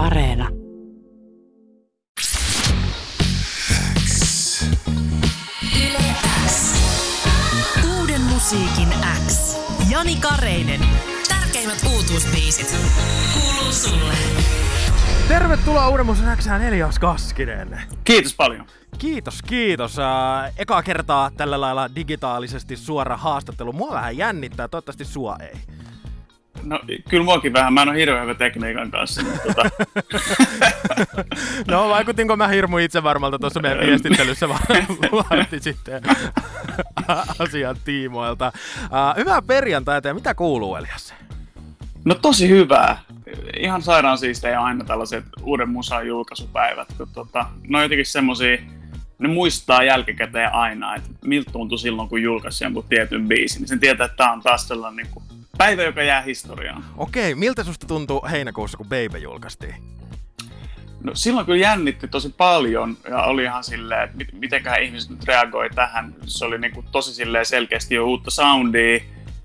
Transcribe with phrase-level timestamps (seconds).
[0.00, 0.48] Areena.
[7.98, 8.88] Uuden musiikin
[9.28, 9.56] X.
[9.90, 10.80] Jani Kareinen.
[11.28, 12.76] Tärkeimmät uutuusbiisit.
[13.34, 14.14] Kuuluu sulle.
[15.28, 17.80] Tervetuloa Uuden Musan Xään Elias Kaskinen.
[18.04, 18.66] Kiitos paljon.
[18.98, 19.98] Kiitos, kiitos.
[19.98, 23.72] Äh, eka kertaa tällä lailla digitaalisesti suora haastattelu.
[23.72, 25.79] Mua vähän jännittää, toivottavasti sua ei.
[26.62, 29.22] No kyllä muakin vähän, mä en ole hirveän hyvä tekniikan kanssa.
[29.22, 29.70] Mutta tota...
[31.72, 36.02] no vaikutinko mä hirmu itsevarmalta tuossa meidän viestittelyssä vartti sitten
[37.38, 38.52] asian tiimoilta.
[38.84, 41.14] Uh, hyvää perjantaita ja mitä kuuluu Elias?
[42.04, 42.98] No tosi hyvää.
[43.58, 46.88] Ihan sairaan siistejä aina tällaiset uuden musan julkaisupäivät.
[46.96, 48.58] Kun tota, ne on jotenkin semmosia,
[49.18, 53.60] ne muistaa jälkikäteen aina, että miltä tuntui silloin, kun julkaisi jonkun tietyn biisin.
[53.60, 55.24] Niin sen tietää, että tämä on taas sellainen niin kuin
[55.64, 56.84] päivä, joka jää historiaan.
[56.96, 59.74] Okei, miltä susta tuntui heinäkuussa, kun Baby julkaistiin?
[61.04, 65.70] No silloin kyllä jännitti tosi paljon ja oli ihan silleen, että mitenköhän ihmiset nyt reagoi
[65.70, 66.14] tähän.
[66.26, 69.00] Se oli niin kuin tosi silleen selkeästi jo uutta soundia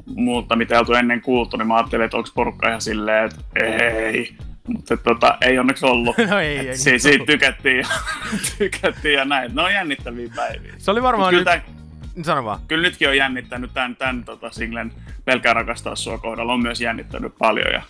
[0.05, 3.65] multa, mitä ei oltu ennen kuultu, niin mä ajattelin, että onko porukka ihan silleen, että
[3.65, 4.35] ei.
[4.67, 6.15] Mutta tota, ei onneksi ollut.
[6.29, 6.77] No ei, ei.
[6.77, 7.87] Si- siitä tykättiin ja,
[8.57, 9.55] tykättiin ja näin.
[9.55, 10.73] Ne on jännittäviä päiviä.
[10.77, 11.74] Se oli varmaan Mut nyt...
[12.23, 12.59] Sano vaan.
[12.67, 14.93] Kyllä nytkin on jännittänyt tämän, tämän tota singlen
[15.25, 16.53] Pelkää rakastaa sua kohdalla.
[16.53, 17.73] On myös jännittänyt paljon.
[17.73, 17.81] Ja,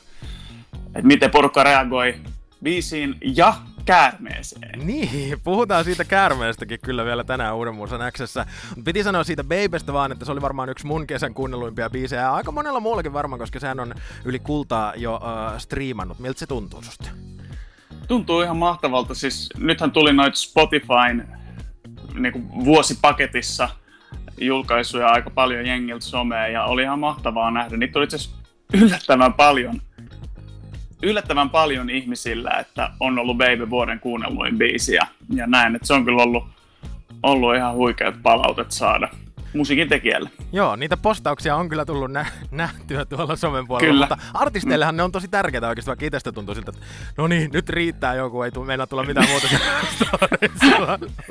[0.85, 2.15] että miten porukka reagoi
[2.63, 3.53] biisiin ja
[3.85, 4.87] käärmeeseen.
[4.87, 8.45] Niin, puhutaan siitä käärmeestäkin kyllä vielä tänään Uuden Musan Xssä.
[8.85, 12.21] Piti sanoa siitä Babystä vaan, että se oli varmaan yksi mun kesän kuunnelluimpia biisejä.
[12.21, 13.93] Ja aika monella muullakin varmaan, koska sehän on
[14.25, 16.19] yli kultaa jo uh, striimannut.
[16.19, 17.09] Miltä se tuntuu susta?
[18.07, 19.15] Tuntuu ihan mahtavalta.
[19.15, 21.27] Siis nythän tuli noita Spotifyn
[22.13, 23.69] niin vuosipaketissa
[24.41, 27.77] julkaisuja aika paljon jengiltä someen ja oli ihan mahtavaa nähdä.
[27.77, 28.17] Niitä oli itse
[28.73, 29.81] yllättävän paljon
[31.03, 35.93] yllättävän paljon ihmisillä, että on ollut Baby vuoden kuunnelluin biisi ja, ja näin, että se
[35.93, 36.43] on kyllä ollut,
[37.23, 39.09] ollut ihan huikeat palautet saada
[39.55, 40.29] musiikin tekijälle.
[40.51, 44.07] Joo, niitä postauksia on kyllä tullut nä- nähtyä tuolla somen puolella, kyllä.
[44.09, 44.97] mutta artisteillehan mm.
[44.97, 46.85] ne on tosi tärkeitä oikeasti, vaikka itsestä tuntuu siltä, että
[47.17, 49.47] no niin, nyt riittää joku, ei tule, mennä tulla mitään muuta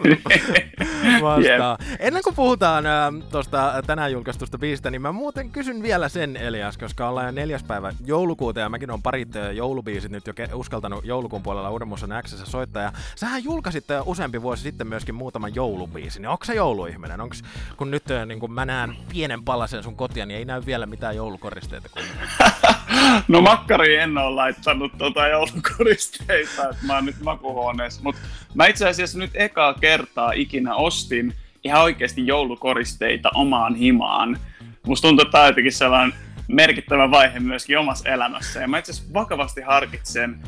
[1.23, 1.79] vastaan.
[1.99, 6.79] Ennen kuin puhutaan äh, tuosta tänään julkaistusta biisistä, niin mä muuten kysyn vielä sen Elias,
[6.79, 11.05] koska ollaan jo neljäs päivä joulukuuta ja mäkin on parit joulubiisit nyt jo ke- uskaltanut
[11.05, 12.83] joulukuun puolella Uudenmuussa Xssä soittaa.
[12.83, 16.27] Ja sähän julkaisit useampi vuosi sitten myöskin muutaman joulubiisin.
[16.27, 17.21] Onko se jouluihminen?
[17.21, 17.43] Onks,
[17.77, 21.17] kun nyt niin kun mä näen pienen palasen sun kotia, niin ei näy vielä mitään
[21.17, 21.89] joulukoristeita.
[23.29, 28.01] No makkari en ole laittanut tota joulukoristeita, että mä oon nyt makuhuoneessa.
[28.03, 28.21] Mutta
[28.55, 34.39] mä itse asiassa nyt ekaa kertaa ikinä ostin ihan oikeasti joulukoristeita omaan himaan.
[34.87, 38.61] Musta tuntuu, että tämä on jotenkin sellainen merkittävä vaihe myöskin omassa elämässä.
[38.61, 40.41] Ja mä itse asiassa vakavasti harkitsen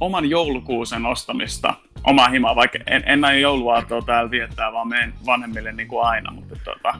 [0.00, 1.74] oman joulukuusen ostamista
[2.04, 6.32] omaa himaa, vaikka en, en aio jouluaatoa täällä viettää, vaan menen vanhemmille niin kuin aina,
[6.64, 6.94] tota,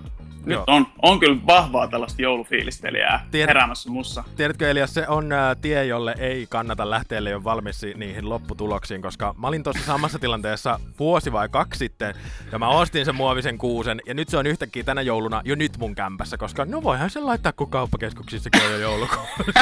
[0.47, 4.25] nyt on, on kyllä vahvaa tällaista joulufiilistelijää Tiedät, heräämässä mussa.
[4.37, 9.35] Tiedätkö Elias, se on ä, tie, jolle ei kannata lähteä jo valmis niihin lopputuloksiin, koska
[9.39, 12.15] mä olin tuossa samassa tilanteessa vuosi vai kaksi sitten,
[12.53, 15.79] ja mä ostin sen muovisen kuusen, ja nyt se on yhtäkkiä tänä jouluna jo nyt
[15.79, 19.53] mun kämpässä, koska no voihan se laittaa, kun kauppakeskuksissakin on jo joulukuusi.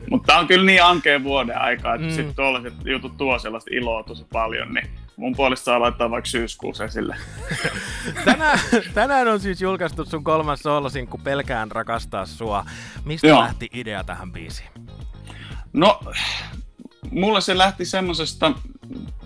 [0.10, 2.12] Mutta on kyllä niin ankeen vuoden aikaa, että mm.
[2.12, 6.84] sitten tuollaiset jutut tuo sellaista iloa tosi paljon, niin mun puolesta saa laittaa vaikka syyskuussa
[6.84, 7.16] esille.
[8.24, 8.58] tänään,
[8.94, 10.62] tänään on siis julkaistu sun kolmas
[11.10, 12.64] kun Pelkään rakastaa sua.
[13.04, 13.40] Mistä Joo.
[13.40, 14.68] lähti idea tähän biisiin?
[15.72, 16.00] No,
[17.10, 18.52] mulle se lähti semmoisesta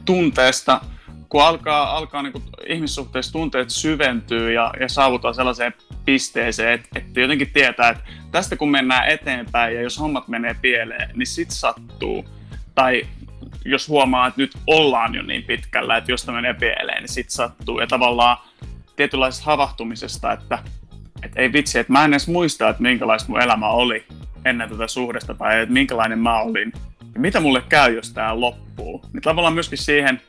[0.05, 0.81] tunteesta,
[1.29, 5.75] kun alkaa, alkaa niin ihmissuhteessa tunteet syventyy ja, ja saavutaan sellaiseen
[6.05, 11.11] pisteeseen, että, että jotenkin tietää, että tästä kun mennään eteenpäin ja jos hommat menee pieleen,
[11.15, 12.25] niin sit sattuu.
[12.75, 13.07] Tai
[13.65, 17.31] jos huomaa, että nyt ollaan jo niin pitkällä, että jos tämä menee pieleen, niin sit
[17.31, 17.81] sattuu.
[17.81, 18.37] Ja tavallaan
[18.97, 20.59] tietynlaisesta havahtumisesta, että,
[21.23, 24.05] että ei vitsi, että mä en edes muista, että minkälaista mun elämä oli
[24.45, 26.73] ennen tätä suhdesta tai että minkälainen mä olin.
[27.15, 29.03] Ja mitä mulle käy, jos tämä loppuu.
[29.13, 30.21] Niin tavallaan myöskin siihen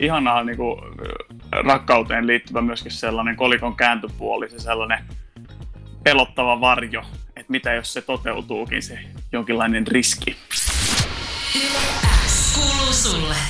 [0.00, 0.80] ihanaa niin kuin,
[1.52, 5.04] rakkauteen liittyvä myöskin sellainen kolikon kääntöpuoli, se sellainen
[6.02, 7.02] pelottava varjo,
[7.36, 8.98] että mitä jos se toteutuukin, se
[9.32, 10.36] jonkinlainen riski.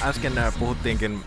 [0.03, 1.21] Äsken äh, puhuttiinkin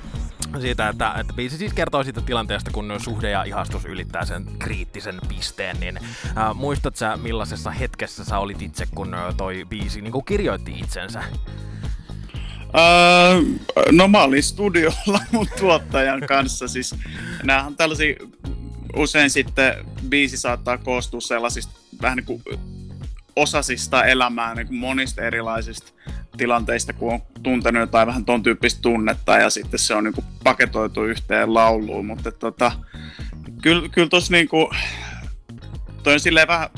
[0.62, 5.20] siitä, että, että biisi siis kertoo siitä tilanteesta, kun suhde ja ihastus ylittää sen kriittisen
[5.30, 10.12] pisteen, niin äh, muistat sä millaisessa hetkessä sä olit itse, kun äh, toi biisi niin
[10.12, 11.24] kuin kirjoitti itsensä?
[12.64, 13.60] Uh,
[13.92, 16.96] no mä olin studiolla mun tuottajan kanssa, siis
[17.44, 18.16] näähän on tällaisia,
[18.96, 22.44] usein sitten biisi saattaa koostua sellaisista vähän niin kuin
[23.36, 25.92] osasista elämää niin kuin monista erilaisista
[26.38, 30.26] tilanteista, kun on tuntenut jotain vähän ton tyyppistä tunnetta ja sitten se on niin kuin
[30.44, 32.72] paketoitu yhteen lauluun, mutta tota,
[33.62, 34.68] kyllä, kyllä tuossa niin kuin,
[36.04, 36.70] toi on silleen vähän,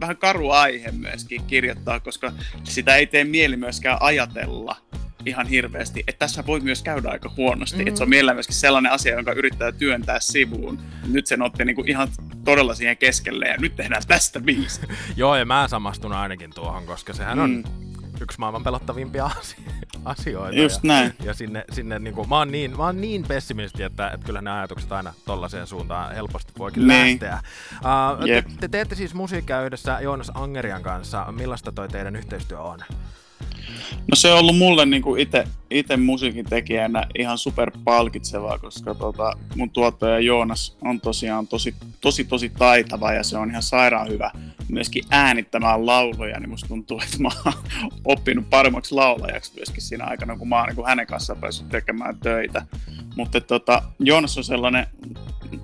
[0.00, 2.32] vähän karu aihe myöskin kirjoittaa, koska
[2.64, 4.76] sitä ei tee mieli myöskään ajatella
[5.26, 7.82] ihan hirveästi, että tässä voi myös käydä aika huonosti.
[7.82, 7.86] Mm.
[7.86, 10.78] Että se on mielellä myöskin sellainen asia, jonka yrittää työntää sivuun.
[11.06, 12.08] Nyt se otti niinku ihan
[12.44, 14.80] todella siihen keskelle ja nyt tehdään tästä biisi.
[15.16, 17.64] Joo, ja mä samastun ainakin tuohon, koska sehän on mm.
[18.22, 19.30] Yksi maailman pelottavimpia
[20.04, 20.56] asioita.
[20.56, 21.14] Just ja, näin.
[21.24, 24.42] Ja sinne, sinne niin kuin, mä, oon niin, mä oon niin pessimisti, että, että kyllä
[24.42, 27.10] ne ajatukset aina tollaiseen suuntaan helposti voikin niin.
[27.10, 27.40] lähteä.
[27.74, 31.32] Uh, te, te, teette siis musiikkia yhdessä Joonas Angerian kanssa.
[31.32, 32.78] Millaista toi teidän yhteistyö on?
[34.10, 35.02] No se on ollut mulle niin
[35.70, 42.24] ite musiikin tekijänä ihan super palkitsevaa, koska tota, mun tuottaja Joonas on tosiaan tosi, tosi,
[42.24, 44.30] tosi taitava ja se on ihan sairaan hyvä
[44.68, 47.54] myöskin äänittämään lauluja, niin musta tuntuu, että mä oon
[48.04, 52.66] oppinut paremmaksi laulajaksi myöskin siinä aikana, kun mä oon niin hänen kanssaan päässyt tekemään töitä.
[53.16, 54.86] Mutta tota, Joonas on sellainen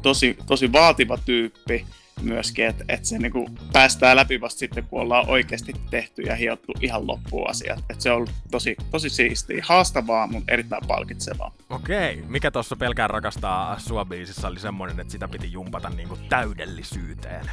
[0.02, 1.86] tosi, tosi vaativa tyyppi,
[2.22, 6.36] myöskin, että, että se niin kuin päästää läpi vasta sitten, kun ollaan oikeasti tehty ja
[6.36, 7.78] hiottu ihan loppuun asiat.
[7.78, 11.54] Että se on ollut tosi, tosi siistiä, haastavaa, mutta erittäin palkitsevaa.
[11.70, 16.20] Okei, mikä tuossa pelkään rakastaa sua biisissä oli semmoinen, että sitä piti jumpata niin kuin
[16.28, 17.50] täydellisyyteen?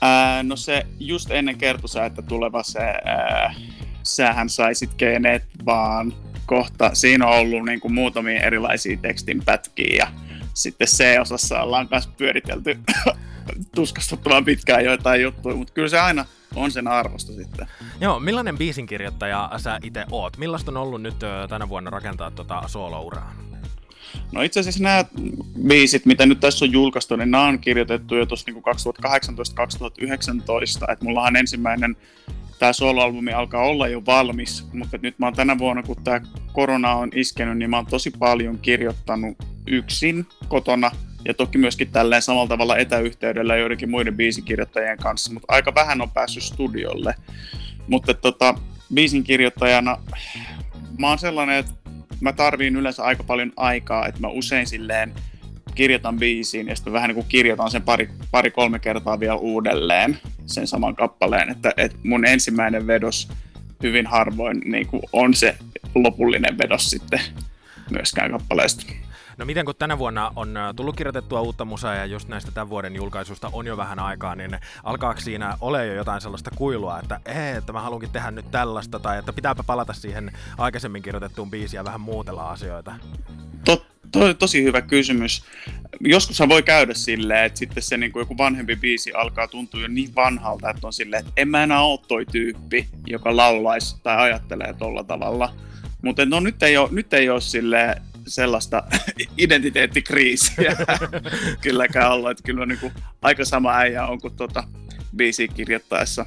[0.00, 3.54] Ää, no se just ennen kertosa, että tuleva se ää,
[4.02, 6.14] sähän saisit kenet vaan
[6.46, 6.90] kohta.
[6.94, 10.06] Siinä on ollut niin kuin muutamia erilaisia tekstinpätkiä ja
[10.54, 12.78] sitten C-osassa ollaan myös pyöritelty
[13.74, 16.24] tuskastuttavan pitkään joitain juttuja, mutta kyllä se aina
[16.54, 17.66] on sen arvosta sitten.
[18.00, 20.36] Joo, millainen biisinkirjoittaja sä itse oot?
[20.36, 21.16] Millaista on ollut nyt
[21.48, 23.34] tänä vuonna rakentaa tuota soolouraa?
[24.32, 25.04] No itse asiassa nämä
[25.68, 28.62] biisit, mitä nyt tässä on julkaistu, niin nämä on kirjoitettu jo tuossa niin
[30.88, 30.92] 2018-2019.
[30.92, 31.96] Että mullahan ensimmäinen
[32.58, 36.20] tämä soloalbumi alkaa olla jo valmis, mutta nyt mä oon tänä vuonna, kun tämä
[36.52, 40.90] korona on iskenyt, niin mä oon tosi paljon kirjoittanut yksin kotona–
[41.24, 46.10] ja toki myöskin tälleen samalla tavalla etäyhteydellä joidenkin muiden biisikirjoittajien kanssa, mutta aika vähän on
[46.10, 47.14] päässyt studiolle.
[47.88, 48.54] Mutta tota,
[48.94, 49.96] biisinkirjoittajana
[50.98, 51.72] mä oon sellainen, että
[52.20, 55.14] mä tarviin yleensä aika paljon aikaa, että mä usein silleen
[55.74, 60.18] kirjoitan biisiin ja sitten vähän niin kuin kirjoitan sen pari, pari kolme kertaa vielä uudelleen
[60.46, 63.28] sen saman kappaleen, että, että mun ensimmäinen vedos
[63.82, 65.56] hyvin harvoin niin kuin on se
[65.94, 67.20] lopullinen vedos sitten
[67.90, 68.86] myöskään kappaleesta.
[69.38, 72.68] No miten kun tänä vuonna on äh, tullut kirjoitettua uutta musaa ja just näistä tämän
[72.68, 77.20] vuoden julkaisusta on jo vähän aikaa, niin alkaako siinä ole jo jotain sellaista kuilua, että
[77.34, 81.78] hei, että mä haluankin tehdä nyt tällaista, tai että pitääpä palata siihen aikaisemmin kirjoitettuun biisiin
[81.78, 82.94] ja vähän muutella asioita?
[83.64, 85.44] Tot, to, tosi hyvä kysymys.
[86.00, 89.88] Joskus voi käydä silleen, että sitten se niin kuin joku vanhempi biisi alkaa tuntua jo
[89.88, 94.16] niin vanhalta, että on silleen, että en mä enää ole toi tyyppi, joka laulaisi tai
[94.16, 95.54] ajattelee tolla tavalla.
[96.02, 98.82] Mutta no nyt ei ole, nyt ei ole silleen, sellaista
[99.38, 100.76] identiteettikriisiä
[101.62, 102.30] kylläkään ollut.
[102.30, 102.92] Että kyllä niin kuin
[103.22, 104.64] aika sama äijä on kuin tuota
[105.16, 106.26] biisi kirjoittaessa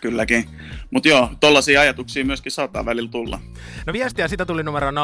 [0.00, 0.48] kylläkin.
[0.90, 3.40] Mutta joo, tollaisia ajatuksia myöskin saattaa välillä tulla.
[3.86, 4.94] No viestiä sitä tuli numero 0444210636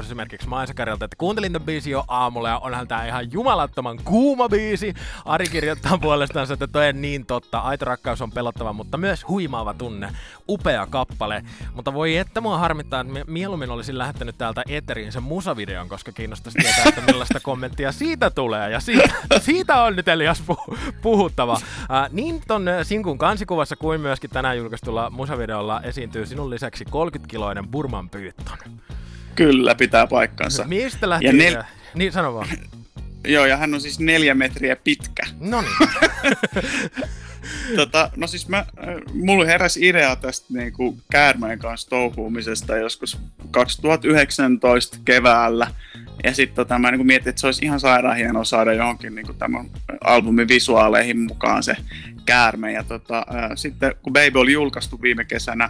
[0.00, 4.94] esimerkiksi Maisakarilta, että kuuntelin tämän biisin jo aamulla ja onhan tää ihan jumalattoman kuuma biisi.
[5.24, 7.58] Ari kirjoittaa puolestaan, että toi on niin totta.
[7.58, 10.12] Aito rakkaus on pelottava, mutta myös huimaava tunne.
[10.48, 11.44] Upea kappale.
[11.74, 16.58] Mutta voi että mua harmittaa, että mieluummin olisin lähettänyt täältä eteriin sen musavideon, koska kiinnostaisi
[16.58, 18.70] tietää, että millaista kommenttia siitä tulee.
[18.70, 20.42] Ja siitä, siitä on nyt Elias
[21.02, 21.60] puhuttava.
[21.90, 28.10] Äh, niin ton Sinkun kansikuvassa kuin myöskin tänään julkaistulla musavideolla esiintyy sinun lisäksi 30-kiloinen Burman
[28.10, 28.58] pyytton.
[29.34, 30.64] Kyllä, pitää paikkansa.
[30.64, 31.26] Mistä lähti?
[31.26, 31.62] Ja nel...
[31.94, 32.48] Niin, sano vaan.
[33.26, 35.22] Joo, ja hän on siis neljä metriä pitkä.
[35.40, 35.90] No niin.
[37.76, 38.66] tota, no siis mä,
[39.14, 43.18] mulla heräsi idea tästä niin kuin käärmeen kanssa touhuumisesta joskus
[43.50, 45.70] 2019 keväällä.
[46.24, 49.26] Ja sitten tota, mä niin mietin, että se olisi ihan sairaan hienoa saada johonkin niin
[49.26, 49.70] kuin tämän
[50.06, 51.76] albumin visuaaleihin mukaan se
[52.26, 52.72] käärme.
[52.72, 55.68] Ja tota, ää, sitten kun Baby oli julkaistu viime kesänä,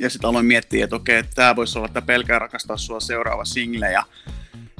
[0.00, 3.44] ja sitten aloin miettiä, että okei, että tämä voisi olla tämä Pelkää rakastaa sua seuraava
[3.44, 3.92] single.
[3.92, 4.04] Ja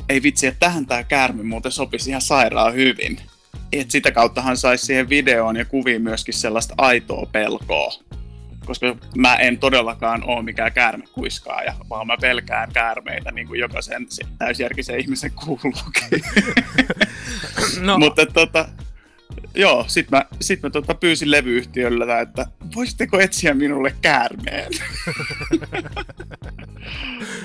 [0.09, 3.21] ei vitsi, että tähän tämä käärme muuten sopisi ihan sairaan hyvin.
[3.73, 7.93] Et sitä kauttahan saisi siihen videoon ja kuviin myöskin sellaista aitoa pelkoa.
[8.67, 14.07] Koska mä en todellakaan ole mikään käärmekuiskaaja, vaan mä pelkään käärmeitä niin kuin jokaisen
[14.39, 16.25] täysjärkisen ihmisen kuuluukin.
[17.81, 17.99] no.
[17.99, 18.69] Mutta tota,
[19.55, 24.73] joo, sit mä, sit mä tota pyysin levyyhtiöllä, että voisitteko etsiä minulle käärmeen?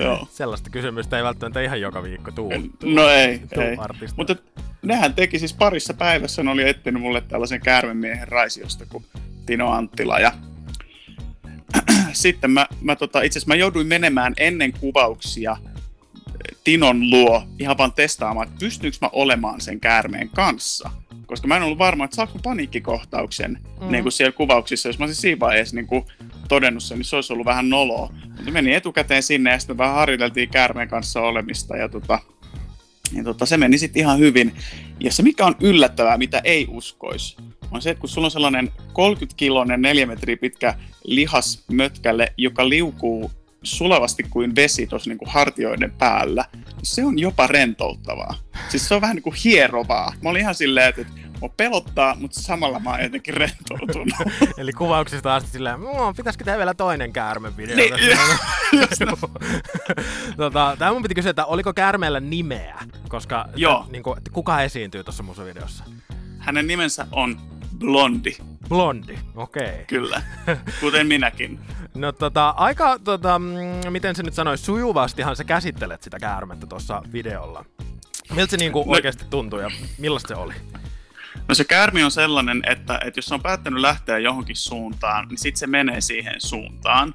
[0.00, 0.28] joo.
[0.30, 2.52] Sellaista kysymystä ei välttämättä ihan joka viikko tuu.
[2.84, 3.76] No ei, tuu ei.
[4.16, 4.36] Mutta
[4.82, 9.04] nehän teki siis parissa päivässä, ne oli etsinyt mulle tällaisen käärmemiehen raisiosta kuin
[9.46, 10.18] Tino Anttila.
[10.18, 10.32] Ja
[12.12, 15.56] sitten mä, mä tota, itse asiassa mä jouduin menemään ennen kuvauksia
[16.66, 20.90] Tinon luo ihan vaan testaamaan, että pystyykö mä olemaan sen käärmeen kanssa.
[21.26, 23.92] Koska mä en ollut varma, että saako paniikkikohtauksen mm.
[23.92, 24.88] niin kuin siellä kuvauksissa.
[24.88, 26.04] Jos mä olisin siinä vaiheessa niin kuin
[26.48, 28.12] todennut sen, niin se olisi ollut vähän noloa.
[28.36, 31.76] Mutta meni etukäteen sinne ja sitten vähän harjoiteltiin käärmeen kanssa olemista.
[31.76, 32.18] Ja tota,
[33.12, 34.52] ja tota, se meni sitten ihan hyvin.
[35.00, 37.36] Ja se, mikä on yllättävää, mitä ei uskoisi,
[37.70, 43.30] on se, että kun sulla on sellainen 30-kiloinen, 4 metriä pitkä lihasmötkälle, joka liukuu
[43.62, 48.34] sulavasti kuin vesi tuossa niin hartioiden päällä, niin se on jopa rentouttavaa.
[48.68, 50.12] Siis se on vähän niin kuin hierovaa.
[50.22, 51.06] Mä olin ihan silleen, että
[51.40, 54.08] mua pelottaa, mutta samalla mä oon jotenkin rentoutunut.
[54.58, 57.76] Eli kuvauksista asti silleen, mmm, pitäisikö tehdä vielä toinen käärmevideo?
[57.76, 57.94] Niin,
[60.36, 62.78] tota, Tämä mun piti kysyä, että oliko käärmeellä nimeä?
[63.08, 63.84] Koska Joo.
[63.88, 65.84] T- niin kuin, kuka esiintyy tuossa musavideossa?
[66.38, 67.40] Hänen nimensä on
[67.78, 68.36] Blondi.
[68.68, 69.66] Blondi, okei.
[69.66, 69.84] Okay.
[69.86, 70.22] Kyllä,
[70.80, 71.60] kuten minäkin.
[71.96, 77.02] No tota, aika, tota, mm, miten se nyt sanoisi, sujuvastihan sä käsittelet sitä käärmettä tuossa
[77.12, 77.64] videolla.
[78.34, 80.54] Miltä se niinku no, oikeasti tuntui ja millaista se oli?
[81.48, 85.38] No se käärmi on sellainen, että, että jos se on päättänyt lähteä johonkin suuntaan, niin
[85.38, 87.14] sitten se menee siihen suuntaan.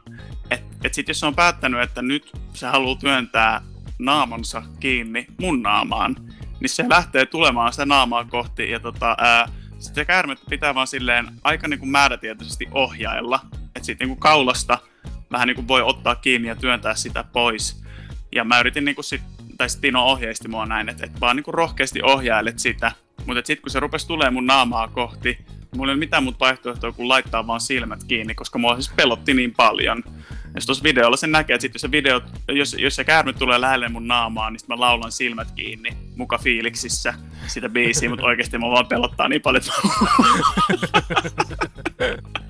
[0.51, 3.61] Että et sitten jos se on päättänyt, että nyt se haluaa työntää
[4.00, 6.15] naamansa kiinni mun naamaan,
[6.59, 10.88] niin se lähtee tulemaan sitä naamaa kohti ja tota, ää, sitten se käärme pitää vaan
[10.88, 13.39] silleen aika niin kuin määrätietoisesti ohjailla,
[13.75, 14.77] että sitten niin kuin kaulasta
[15.31, 17.83] vähän niin voi ottaa kiinni ja työntää sitä pois.
[18.35, 19.21] Ja mä yritin niin sit,
[19.57, 22.91] tai Tino ohjeisti mua näin, että, että vaan niin rohkeasti ohjailet sitä.
[23.25, 25.37] Mutta sitten kun se rupesi tulee mun naamaa kohti,
[25.75, 29.33] mulla ei ole mitään muuta vaihtoehtoa kuin laittaa vaan silmät kiinni, koska mua siis pelotti
[29.33, 30.03] niin paljon.
[30.55, 33.61] Ja tuossa videolla sen näkee, että sit jos, se video, jos, jos se käärme tulee
[33.61, 37.13] lähelle mun naamaa, niin mä laulan silmät kiinni, muka fiiliksissä
[37.47, 39.73] sitä biisiä, mutta oikeasti mä vaan pelottaa niin paljon, että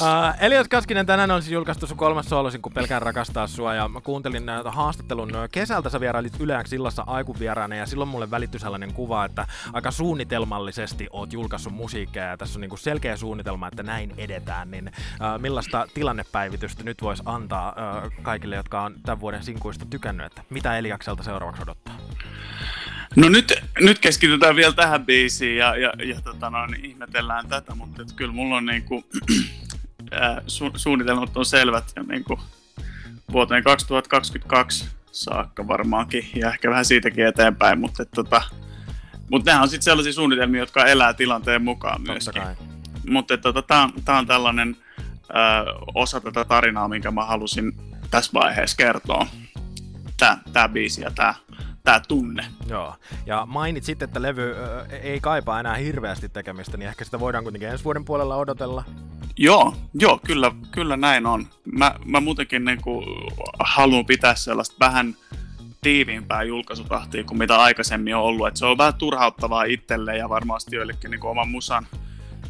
[0.00, 3.74] Uh, Elias Kaskinen tänään on siis julkaistu sun kolmas soolosin, kun pelkään rakastaa sua.
[3.74, 5.90] Ja mä kuuntelin näitä haastattelun kesältä.
[5.90, 11.32] Sä vierailit Yleäksi illassa aikuvieraana ja silloin mulle välittyi sellainen kuva, että aika suunnitelmallisesti oot
[11.32, 14.70] julkaissut musiikkia ja tässä on niinku selkeä suunnitelma, että näin edetään.
[14.70, 20.26] Niin uh, millaista tilannepäivitystä nyt voisi antaa uh, kaikille, jotka on tämän vuoden sinkuista tykännyt,
[20.26, 21.94] että mitä Eliakselta seuraavaksi odottaa?
[23.16, 27.74] No nyt, nyt keskitytään vielä tähän biisiin ja, ja, ja tota no, niin ihmetellään tätä,
[27.74, 29.04] mutta kyllä mulla on niinku,
[30.12, 32.40] ää, su, suunnitelmat on selvät ja niinku,
[33.32, 38.42] vuoteen 2022 saakka varmaankin ja ehkä vähän siitäkin eteenpäin, mutta et, tota,
[39.30, 42.42] mutta nämä on sitten sellaisia suunnitelmia, jotka elää tilanteen mukaan myöskin.
[43.08, 44.76] Mutta tota, tämä on, tää on tällainen
[45.32, 45.64] ää,
[45.94, 47.72] osa tätä tarinaa, minkä mä halusin
[48.10, 49.26] tässä vaiheessa kertoa.
[50.52, 51.34] Tämä biisi ja tämä
[51.84, 52.44] tämä tunne.
[52.66, 52.94] Joo,
[53.26, 57.68] ja mainitsit, että levy ö, ei kaipaa enää hirveästi tekemistä, niin ehkä sitä voidaan kuitenkin
[57.68, 58.84] ensi vuoden puolella odotella.
[59.36, 61.46] Joo, joo kyllä, kyllä näin on.
[61.72, 63.06] Mä, mä muutenkin niin kuin,
[63.60, 65.16] haluan pitää sellaista vähän
[65.80, 68.48] tiiviimpää julkaisutahtia kuin mitä aikaisemmin on ollut.
[68.48, 71.86] Et se on vähän turhauttavaa itselle ja varmasti joillekin niin oman musan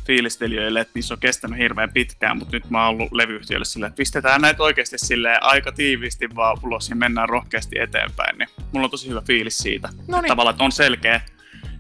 [0.07, 3.97] fiilistelijöille, että niissä on kestänyt hirveän pitkään, mutta nyt mä oon ollut levyyhtiölle silleen, että
[3.97, 8.91] pistetään näitä oikeasti sille aika tiiviisti vaan ulos ja mennään rohkeasti eteenpäin, niin mulla on
[8.91, 9.89] tosi hyvä fiilis siitä.
[10.09, 10.29] Noniin.
[10.29, 11.21] Tavallaan, että on selkeä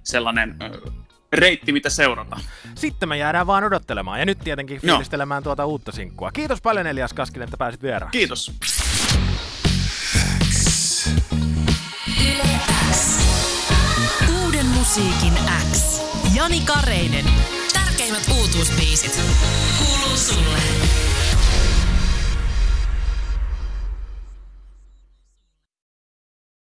[0.02, 0.56] sellainen
[1.32, 2.40] reitti, mitä seurata.
[2.82, 5.44] Sitten me jäädään vaan odottelemaan ja nyt tietenkin fiilistelemään no.
[5.44, 6.32] tuota uutta sinkkua.
[6.32, 8.10] Kiitos paljon Elias Kaskinen, että pääsit vieraan.
[8.10, 8.52] Kiitos.
[14.44, 15.32] Uuden musiikin
[15.72, 16.02] X.
[16.34, 17.24] Jani Kareinen
[17.72, 19.20] Tärkeimmät uutuusbiisit.
[19.78, 20.58] Kuuluu sulle.